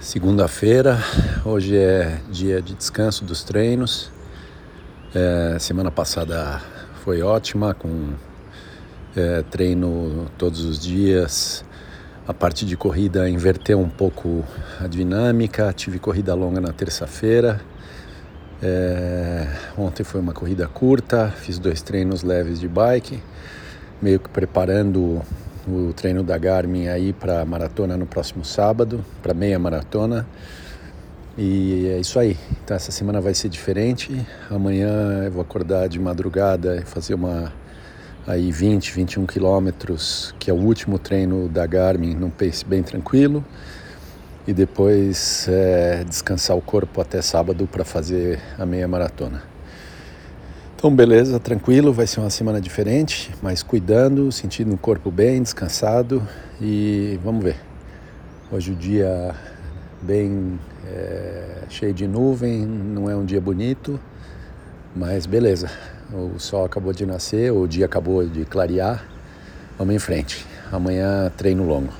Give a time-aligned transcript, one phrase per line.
[0.00, 0.96] Segunda-feira,
[1.44, 4.12] hoje é dia de descanso dos treinos.
[5.12, 6.62] É, semana passada
[7.02, 8.12] foi ótima, com
[9.16, 11.64] é, treino todos os dias.
[12.28, 14.44] A parte de corrida inverteu um pouco
[14.80, 15.72] a dinâmica.
[15.72, 17.60] Tive corrida longa na terça-feira.
[18.62, 23.20] É, ontem foi uma corrida curta, fiz dois treinos leves de bike,
[24.00, 25.22] meio que preparando
[25.68, 30.26] o treino da Garmin aí para maratona no próximo sábado, para meia maratona.
[31.36, 32.36] E é isso aí.
[32.64, 34.26] Então essa semana vai ser diferente.
[34.50, 37.52] Amanhã eu vou acordar de madrugada e fazer uma
[38.26, 43.44] aí 20, 21 quilômetros, que é o último treino da Garmin, num pace bem tranquilo.
[44.46, 49.57] E depois é, descansar o corpo até sábado para fazer a meia maratona.
[50.78, 56.22] Então, beleza, tranquilo, vai ser uma semana diferente, mas cuidando, sentindo o corpo bem, descansado
[56.60, 57.56] e vamos ver.
[58.52, 59.34] Hoje o dia
[60.00, 63.98] bem é, cheio de nuvem, não é um dia bonito,
[64.94, 65.68] mas beleza.
[66.12, 69.04] O sol acabou de nascer, o dia acabou de clarear,
[69.76, 70.46] vamos em frente.
[70.70, 71.92] Amanhã treino longo.